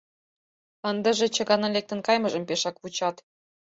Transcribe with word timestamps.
Ындыже 0.89 1.27
чыганын 1.35 1.71
лектын 1.75 1.99
кайымыжым 2.07 2.43
пешак 2.49 2.75
вучат. 2.81 3.15